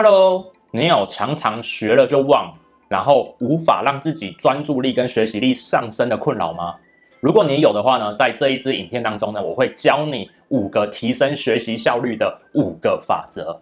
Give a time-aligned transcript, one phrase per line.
[0.00, 2.54] Hello，你有常常学了就忘，
[2.86, 6.76] 然后无法让自己专注力跟学习力上升的困扰吗？
[7.18, 13.60] 如果你有的话呢，在这一支影片当中呢，我会教你五个提升学习效率的五个法则。